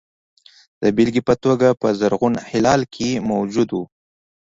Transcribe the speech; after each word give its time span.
د 0.81 0.83
بېلګې 0.95 1.21
په 1.29 1.33
توګه 1.43 1.67
په 1.81 1.87
زرغون 1.99 2.33
هلال 2.49 2.81
کې 2.93 3.09
موجود 3.29 3.69
وو. 3.71 3.83